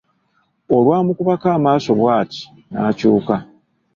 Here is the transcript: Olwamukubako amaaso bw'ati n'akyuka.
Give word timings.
Olwamukubako 0.75 1.47
amaaso 1.57 1.91
bw'ati 1.99 2.41
n'akyuka. 2.71 3.35